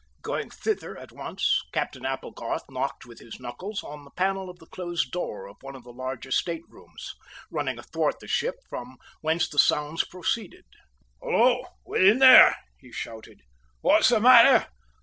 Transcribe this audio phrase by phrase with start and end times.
[0.23, 4.65] Going thither at once, Captain Applegarth knocked with his knuckles on the panel of the
[4.65, 7.13] closed door of one of the larger state rooms,
[7.51, 10.65] running athwart the ship from whence the sounds proceeded.
[11.21, 13.41] "Hullo, within there!" he shouted,
[13.81, 14.65] "what's the matter?